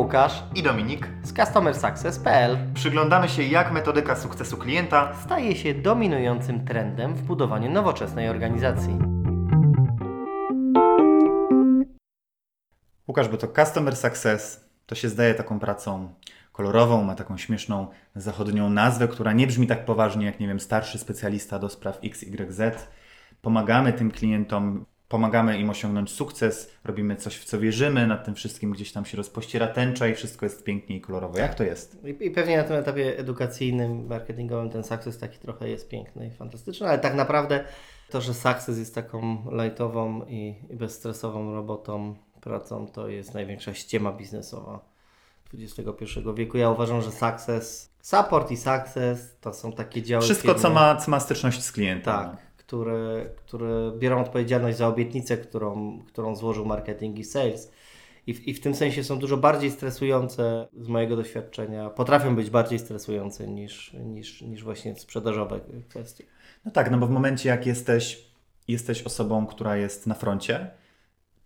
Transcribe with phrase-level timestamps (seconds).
[0.00, 1.08] Łukasz i Dominik.
[1.22, 8.28] z CustomerSuccess.pl Przyglądamy się, jak metodyka sukcesu klienta staje się dominującym trendem w budowaniu nowoczesnej
[8.28, 8.98] organizacji.
[13.08, 16.14] Łukasz, bo to Customer Success to się zdaje taką pracą
[16.52, 20.98] kolorową, ma taką śmieszną zachodnią nazwę, która nie brzmi tak poważnie jak, nie wiem, starszy
[20.98, 22.60] specjalista do spraw XYZ.
[23.42, 28.70] Pomagamy tym klientom, pomagamy im osiągnąć sukces, robimy coś, w co wierzymy, nad tym wszystkim
[28.70, 31.38] gdzieś tam się rozpościera tęcza i wszystko jest pięknie i kolorowo.
[31.38, 31.98] Jak to jest?
[32.20, 36.88] I, pewnie na tym etapie edukacyjnym, marketingowym ten sukces taki trochę jest piękny i fantastyczny,
[36.88, 37.64] ale tak naprawdę
[38.10, 44.80] to, że sukces jest taką lightową i, bezstresową robotą, pracą, to jest największa ściema biznesowa
[45.54, 46.58] XXI wieku.
[46.58, 50.96] Ja uważam, że success, support i success to są takie działy Wszystko, co firmy- ma,
[50.96, 52.14] co ma styczność z klientem.
[52.14, 52.36] Tak,
[52.70, 57.72] które, które biorą odpowiedzialność za obietnicę, którą, którą złożył marketing i sales.
[58.26, 61.90] I w, I w tym sensie są dużo bardziej stresujące z mojego doświadczenia.
[61.90, 66.24] Potrafią być bardziej stresujące niż, niż, niż właśnie sprzedażowe kwestie.
[66.64, 68.30] No tak, no bo w momencie jak jesteś,
[68.68, 70.70] jesteś osobą, która jest na froncie,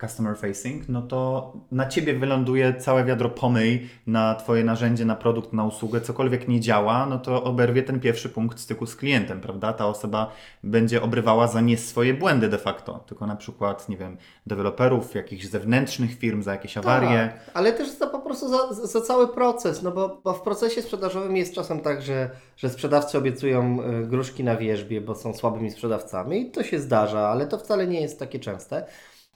[0.00, 5.52] customer facing, no to na ciebie wyląduje całe wiadro pomyj na twoje narzędzie, na produkt,
[5.52, 9.72] na usługę, cokolwiek nie działa, no to oberwie ten pierwszy punkt styku z klientem, prawda?
[9.72, 10.32] Ta osoba
[10.64, 14.16] będzie obrywała za nie swoje błędy de facto, tylko na przykład, nie wiem,
[14.46, 17.30] deweloperów, jakichś zewnętrznych firm, za jakieś awarie.
[17.32, 20.82] Tak, ale też za po prostu za, za cały proces, no bo, bo w procesie
[20.82, 25.70] sprzedażowym jest czasem tak, że, że sprzedawcy obiecują y, gruszki na wierzbie, bo są słabymi
[25.70, 28.86] sprzedawcami i to się zdarza, ale to wcale nie jest takie częste.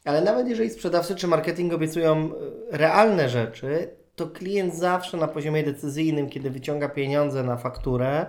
[0.05, 2.31] Ale nawet jeżeli sprzedawcy czy marketing obiecują y,
[2.71, 8.27] realne rzeczy, to klient zawsze na poziomie decyzyjnym, kiedy wyciąga pieniądze na fakturę,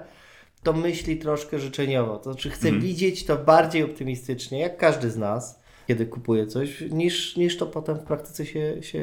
[0.63, 2.17] to myśli troszkę życzeniowo.
[2.17, 7.38] To znaczy chce widzieć to bardziej optymistycznie, jak każdy z nas, kiedy kupuje coś, niż,
[7.38, 9.00] niż to potem w praktyce się, się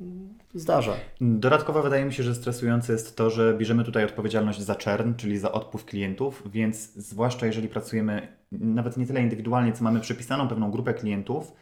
[0.00, 0.94] mm, zdarza.
[1.20, 5.38] Dodatkowo wydaje mi się, że stresujące jest to, że bierzemy tutaj odpowiedzialność za czern, czyli
[5.38, 10.70] za odpływ klientów, więc zwłaszcza jeżeli pracujemy nawet nie tyle indywidualnie, co mamy przypisaną pewną
[10.70, 11.52] grupę klientów,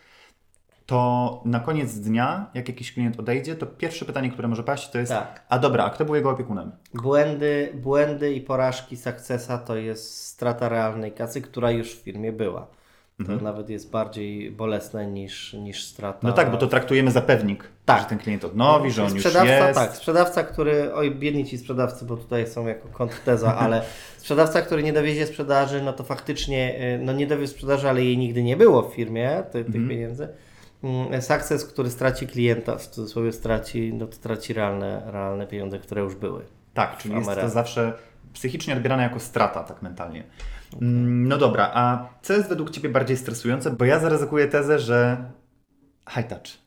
[0.87, 4.99] to na koniec dnia, jak jakiś klient odejdzie, to pierwsze pytanie, które może paść, to
[4.99, 5.43] jest: Tak.
[5.49, 6.73] A dobra, a kto był jego opiekunem?
[6.95, 12.67] Błędy, błędy i porażki Successa to jest strata realnej kasy, która już w firmie była.
[13.27, 16.19] To nawet jest bardziej bolesne niż, niż strata.
[16.23, 18.01] No tak, bo to traktujemy za pewnik, Tak.
[18.03, 19.75] że ten klient odnowi, że on już jest.
[19.75, 23.83] tak, sprzedawca, który, oj biedni ci sprzedawcy, bo tutaj są jako kontrteza, ale
[24.17, 28.19] sprzedawca, który nie dowiezie sprzedaży, no to faktycznie, y, no nie dowie sprzedaży, ale jej
[28.19, 29.89] nigdy nie było w firmie, ty, tych Mhm.
[29.89, 30.29] pieniędzy.
[30.83, 36.03] Mm, Success, który straci klienta, w cudzysłowie straci, no to traci realne, realne pieniądze, które
[36.03, 36.45] już były.
[36.75, 37.93] Tak, czyli jest to zawsze
[38.33, 40.25] psychicznie odbierane jako strata, tak mentalnie.
[40.83, 43.71] Mm, No dobra, a co jest według Ciebie bardziej stresujące?
[43.71, 45.25] Bo ja zaryzykuję tezę, że
[46.11, 46.66] high touch.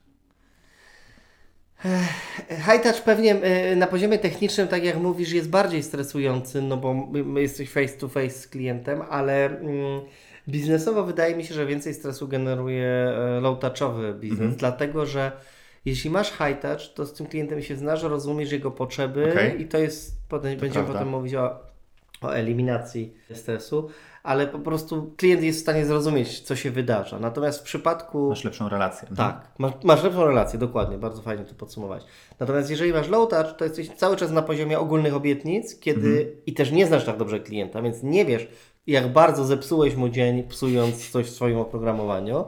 [2.49, 3.35] High touch pewnie
[3.71, 7.07] y, na poziomie technicznym, tak jak mówisz, jest bardziej stresujący, no bo
[7.39, 10.01] jesteś face to face z klientem, ale mm,
[10.47, 14.55] biznesowo wydaje mi się, że więcej stresu generuje e, low touchowy biznes, Mhm.
[14.57, 15.31] dlatego że
[15.85, 19.61] jeśli masz high touch, to z tym klientem się znasz, rozumiesz jego potrzeby Okej.
[19.61, 20.93] i to jest, potem, będziemy prawda.
[20.93, 21.59] potem mówić o,
[22.21, 23.89] o eliminacji stresu,
[24.23, 27.19] ale po prostu klient jest w stanie zrozumieć, co się wydarza.
[27.19, 28.29] Natomiast w przypadku...
[28.29, 29.07] Masz lepszą relację.
[29.17, 32.03] Tak, masz, masz lepszą relację, dokładnie, bardzo fajnie to podsumować.
[32.39, 36.53] Natomiast jeżeli masz low touch, to jesteś cały czas na poziomie ogólnych obietnic, kiedy i
[36.53, 38.47] też nie znasz tak dobrze klienta, więc nie wiesz,
[38.87, 42.45] jak bardzo zepsułeś mu dzień, psując coś w swoim oprogramowaniu.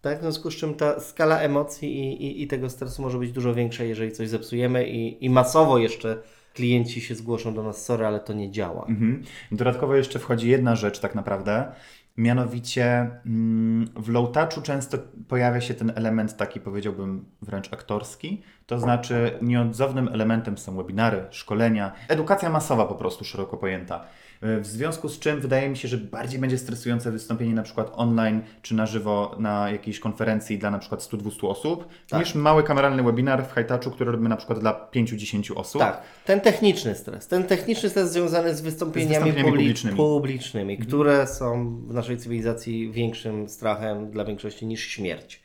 [0.00, 3.32] Tak, w związku z czym ta skala emocji i, i, i tego stresu może być
[3.32, 6.22] dużo większa, jeżeli coś zepsujemy i, i masowo jeszcze
[6.52, 8.86] klienci się zgłoszą do nas, sorry, ale to nie działa.
[8.88, 9.22] Mhm.
[9.52, 11.72] Dodatkowo jeszcze wchodzi jedna rzecz tak naprawdę,
[12.16, 14.98] mianowicie mm, w low touchu często
[15.28, 21.92] pojawia się ten element taki powiedziałbym wręcz aktorski, to znaczy nieodzownym elementem są webinary, szkolenia,
[22.08, 24.04] edukacja masowa po prostu szeroko pojęta.
[24.44, 27.92] Y, W związku z czym wydaje mi się, że bardziej będzie stresujące wystąpienie na przykład
[27.94, 32.20] online czy na żywo na jakiejś konferencji dla na przykład 100-200 osób, Tak.
[32.20, 35.80] niż mały kameralny webinar w touchu, który robimy na przykład dla 5-10 osób.
[35.80, 37.28] Tak, ten techniczny stres.
[37.28, 39.96] Ten techniczny stres związany z wystąpieniami, wystąpieniami publi- publicznymi.
[39.96, 45.42] publicznymi, które są w naszej cywilizacji większym strachem dla większości niż śmierć.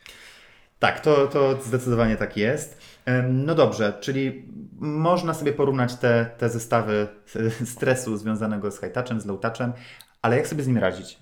[0.79, 2.77] Tak, to, to zdecydowanie tak jest.
[3.29, 4.45] No dobrze, czyli
[4.79, 7.07] można sobie porównać te, te zestawy
[7.75, 9.73] stresu związanego z high touchem, z low touchem,
[10.21, 11.19] ale jak sobie z nim radzić?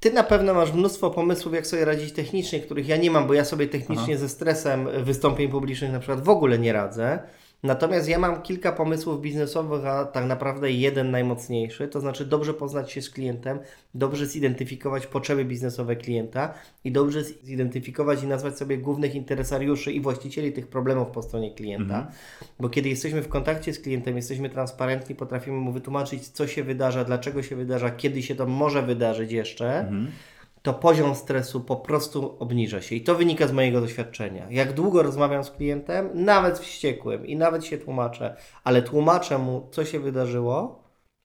[0.00, 3.34] Ty na pewno masz mnóstwo pomysłów, jak sobie radzić technicznie, których ja nie mam, bo
[3.34, 7.18] ja sobie technicznie ze stresem wystąpień publicznych na przykład w ogóle nie radzę.
[7.62, 12.92] Natomiast ja mam kilka pomysłów biznesowych, a tak naprawdę jeden najmocniejszy, to znaczy dobrze poznać
[12.92, 13.58] się z klientem,
[13.94, 16.54] dobrze zidentyfikować potrzeby biznesowe klienta
[16.84, 22.10] i dobrze zidentyfikować i nazwać sobie głównych interesariuszy i właścicieli tych problemów po stronie klienta.
[22.60, 27.04] Bo kiedy jesteśmy w kontakcie z klientem, jesteśmy transparentni, potrafimy mu wytłumaczyć, co się wydarza,
[27.04, 29.92] dlaczego się wydarza, kiedy się to może wydarzyć jeszcze
[30.62, 32.94] to poziom stresu po prostu obniża się.
[32.96, 34.46] I to wynika z mojego doświadczenia.
[34.50, 39.84] Jak długo rozmawiam z klientem, nawet wściekłym i nawet się tłumaczę, ale tłumaczę mu, co
[39.84, 40.82] się wydarzyło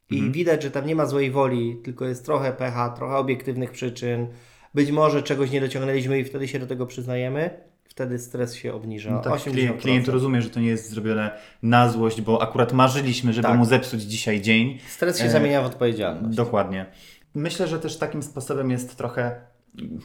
[0.10, 4.28] i widać, że tam nie ma złej woli, tylko jest trochę pecha, trochę obiektywnych przyczyn.
[4.74, 7.50] Być może czegoś nie dociągnęliśmy i wtedy się do tego przyznajemy.
[7.84, 9.12] Wtedy stres się obniża.
[9.12, 9.52] No tak, 80%.
[9.52, 11.32] klient, klient rozumie, że to nie jest zrobione
[11.64, 13.58] na złość, bo akurat marzyliśmy, żeby Tak.
[13.58, 14.80] mu zepsuć dzisiaj dzień.
[14.88, 16.38] Stres się E, zamienia w odpowiedzialność.
[16.38, 16.86] Dokładnie.
[17.38, 19.42] Myślę, że też takim sposobem jest trochę,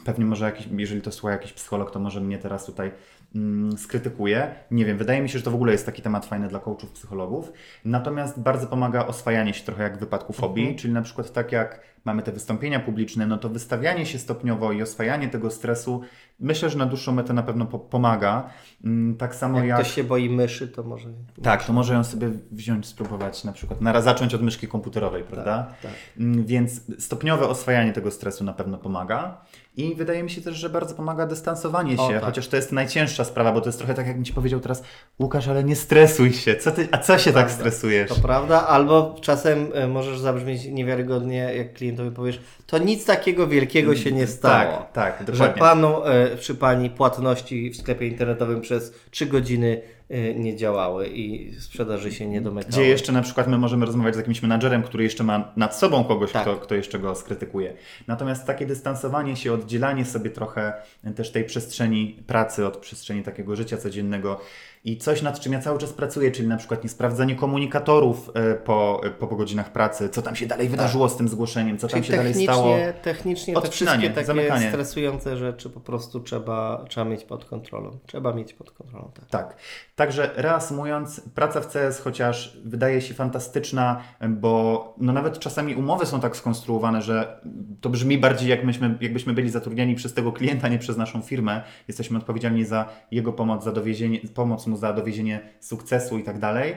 [0.05, 2.93] pewnie może jakiś, jeżeli to słucha jakiś psycholog, to może mnie teraz tutaj
[3.35, 4.55] mm, skrytykuje.
[4.71, 6.91] Nie wiem, wydaje mi się, że to w ogóle jest taki temat fajny dla coachów,
[6.91, 7.53] psychologów.
[7.85, 11.81] Natomiast bardzo pomaga oswajanie się trochę jak w wypadku fobii, czyli na przykład tak jak
[12.05, 16.01] mamy te wystąpienia publiczne, no to wystawianie się stopniowo i oswajanie tego stresu,
[16.41, 18.51] myślę, że na dłuższą metę na pewno po pomaga.
[18.85, 19.81] Mm, Tak samo Jak jak...
[19.81, 21.09] ktoś się boi myszy, to może...
[21.43, 25.75] Tak, to może ją sobie wziąć, spróbować na przykład, na, zacząć od myszki komputerowej, prawda?
[25.83, 25.93] tak.
[26.19, 29.41] Mm, Więc stopniowe oswajanie tego stresu na pewno pomaga.
[29.77, 32.23] I wydaje mi się też, że bardzo pomaga dystansowanie się, O, tak.
[32.25, 34.83] chociaż to jest najcięższa sprawa, bo to jest trochę tak, jakbym Ci powiedział teraz,
[35.21, 37.55] Łukasz, ale nie stresuj się, co ty, a co się tak Prawda.
[37.55, 38.09] stresujesz?
[38.09, 43.97] To prawda, albo czasem e, możesz zabrzmieć niewiarygodnie, jak klientowi powiesz, to nic takiego wielkiego
[43.97, 44.87] się nie stało.
[44.93, 45.61] Tak, tak, Że dokładnie.
[45.61, 50.02] panu e, czy pani płatności w sklepie internetowym przez 3 godziny e,
[50.35, 52.73] nie działały i sprzedaży się nie domykały.
[52.73, 56.05] Gdzie jeszcze na przykład my możemy rozmawiać z jakimś menadżerem, który jeszcze ma nad sobą
[56.05, 56.43] kogoś, Tak.
[56.43, 57.75] kto, kto jeszcze go skrytykuje.
[58.07, 60.73] Natomiast takie dystansowanie się, oddzielanie sobie trochę
[61.17, 64.41] też tej przestrzeni pracy od przestrzeni takiego życia codziennego
[64.85, 68.55] i coś nad czym ja cały czas pracuję, czyli na przykład nie sprawdzanie komunikatorów e,
[68.55, 72.01] po, po, po godzinach pracy, co tam się dalej wydarzyło z tym zgłoszeniem, co tam
[72.01, 72.07] Tak.
[72.07, 72.77] Czyli się dalej stało.
[73.03, 74.69] technicznie, te wszystkie takie zamykanie.
[74.69, 77.99] stresujące rzeczy po prostu trzeba, trzeba mieć pod kontrolą.
[78.07, 79.27] Trzeba mieć pod kontrolą, tak.
[79.31, 79.57] Tak.
[79.97, 86.21] Także reasumując, praca w CS chociaż wydaje się fantastyczna, bo no nawet czasami umowy są
[86.21, 87.41] tak skonstruowane, że
[87.81, 91.63] to brzmi bardziej jak myśmy, jakbyśmy byli zatrudniani przez tego klienta, nie przez naszą firmę.
[91.89, 96.75] Jesteśmy odpowiedzialni za jego pomoc, za dowiezienie, pomoc mu za dowiezienie sukcesu i tak dalej.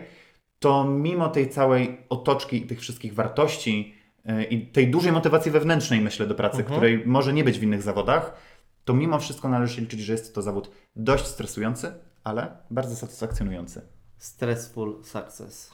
[0.60, 3.94] To mimo tej całej otoczki i tych wszystkich wartości
[4.26, 7.82] yy, i tej dużej motywacji wewnętrznej, myślę, do pracy, której może nie być w innych
[7.82, 8.34] zawodach,
[8.86, 11.94] to mimo wszystko należy się liczyć, że jest to zawód dość stresujący,
[12.24, 13.82] ale bardzo satysfakcjonujący.
[14.18, 15.72] Stressful success,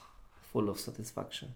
[0.52, 1.50] full of satisfaction.